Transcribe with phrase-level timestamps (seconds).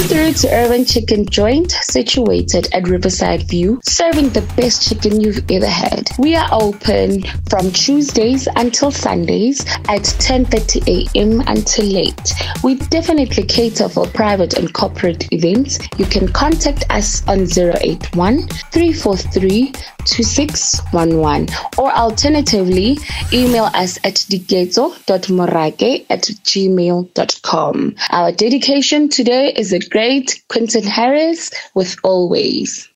[0.00, 5.44] Come through to Urban Chicken Joint, situated at Riverside View, serving the best chicken you've
[5.50, 6.08] ever had.
[6.18, 9.60] We are open from Tuesdays until Sundays
[9.90, 11.42] at 10:30 a.m.
[11.46, 12.32] until late.
[12.64, 15.78] We definitely cater for private and corporate events.
[15.98, 19.72] You can contact us on 081 343
[20.06, 22.98] 2611 or alternatively
[23.34, 27.94] email us at digezo.morake at gmail.com.
[28.10, 32.88] Our dedication today is a great Quentin Harris with Always.